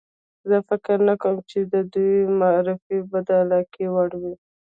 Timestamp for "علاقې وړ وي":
3.41-4.35